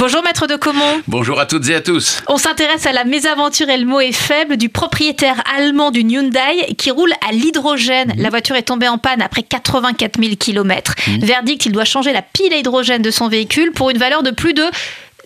[0.00, 1.02] Bonjour maître de Comont.
[1.08, 2.22] Bonjour à toutes et à tous.
[2.26, 6.74] On s'intéresse à la mésaventure et le mot est faible du propriétaire allemand du Hyundai
[6.78, 8.14] qui roule à l'hydrogène.
[8.16, 10.94] La voiture est tombée en panne après 84 000 km.
[11.20, 14.30] Verdict, il doit changer la pile à hydrogène de son véhicule pour une valeur de
[14.30, 14.64] plus de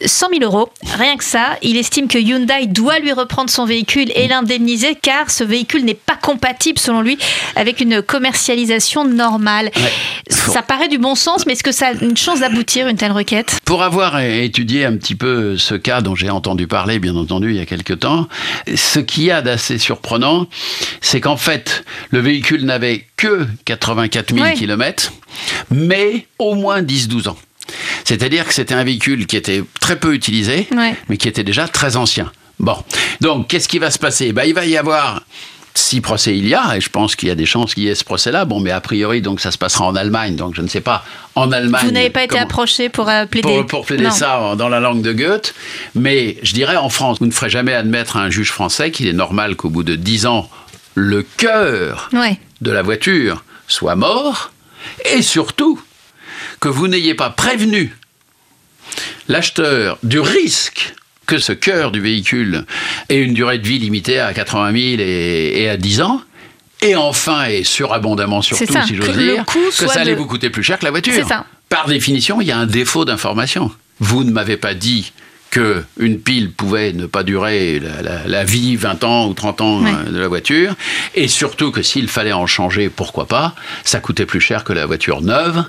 [0.04, 0.70] 100 000 euros.
[0.98, 5.30] Rien que ça, il estime que Hyundai doit lui reprendre son véhicule et l'indemniser car
[5.30, 7.18] ce véhicule n'est pas compatible, selon lui,
[7.56, 9.70] avec une commercialisation normale.
[10.34, 13.12] Ça paraît du bon sens, mais est-ce que ça a une chance d'aboutir, une telle
[13.12, 13.58] requête?
[13.64, 17.56] Pour avoir étudié un petit peu ce cas dont j'ai entendu parler, bien entendu, il
[17.56, 18.28] y a quelque temps,
[18.74, 20.46] ce qu'il y a d'assez surprenant,
[21.00, 25.12] c'est qu'en fait, le véhicule n'avait que 84 000 km,
[25.70, 27.36] mais au moins 10-12 ans.
[28.04, 30.68] C'est-à-dire que c'était un véhicule qui était très peu utilisé,
[31.08, 32.30] mais qui était déjà très ancien.
[32.60, 32.76] Bon,
[33.20, 34.32] donc qu'est-ce qui va se passer?
[34.32, 35.22] Ben, Il va y avoir
[35.76, 37.88] si procès il y a, et je pense qu'il y a des chances qu'il y
[37.88, 40.62] ait ce procès-là, bon, mais a priori, donc ça se passera en Allemagne, donc je
[40.62, 41.86] ne sais pas, en Allemagne.
[41.86, 45.12] Vous n'avez pas été approché pour euh, plaider Pour, plaider ça dans la langue de
[45.12, 45.54] Goethe,
[45.94, 49.08] mais je dirais en France, vous ne ferez jamais admettre à un juge français qu'il
[49.08, 50.48] est normal qu'au bout de dix ans,
[50.94, 52.08] le cœur
[52.60, 54.52] de la voiture soit mort,
[55.12, 55.80] et surtout,
[56.60, 57.96] que vous n'ayez pas prévenu
[59.28, 60.94] l'acheteur du risque
[61.26, 62.64] que ce cœur du véhicule
[63.08, 66.20] ait une durée de vie limitée à 80 000 et, à 10 ans,
[66.82, 70.78] et enfin, et surabondamment surtout, si j'ose dire, que ça allait vous coûter plus cher
[70.78, 71.26] que la voiture.
[71.68, 73.70] Par définition, il y a un défaut d'information.
[74.00, 75.12] Vous ne m'avez pas dit
[75.50, 77.80] qu'une pile pouvait ne pas durer
[78.26, 80.74] la, vie 20 ans ou 30 ans euh, de la voiture,
[81.14, 84.84] et surtout que s'il fallait en changer, pourquoi pas, ça coûtait plus cher que la
[84.84, 85.64] voiture neuve.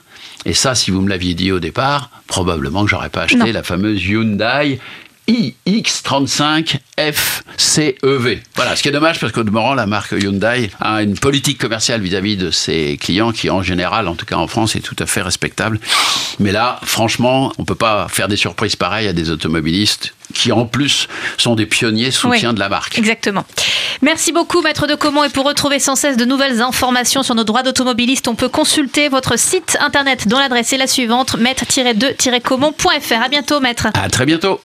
[0.46, 3.64] Et ça, si vous me l'aviez dit au départ, probablement que j'aurais pas acheté la
[3.64, 4.80] fameuse Hyundai
[5.28, 8.42] iX35 FCEV.
[8.56, 12.02] Voilà, ce qui est dommage parce qu'au demeurant, la marque Hyundai a une politique commerciale
[12.02, 15.06] vis-à-vis de ses clients qui, en général, en tout cas en France, est tout à
[15.06, 15.80] fait respectable.
[16.40, 20.66] Mais là, franchement, on peut pas faire des surprises pareilles à des automobilistes qui, en
[20.66, 22.98] plus, sont des pionniers soutien de la marque.
[22.98, 23.46] Exactement.
[24.02, 25.24] Merci beaucoup, Maître de Comont.
[25.24, 29.10] Et pour retrouver sans cesse de nouvelles informations sur nos droits d'automobiliste, on peut consulter
[29.10, 33.24] votre site internet dont l'adresse est la suivante, maître-2-comont.fr.
[33.24, 33.88] À bientôt, Maître.
[33.94, 34.60] À très bientôt.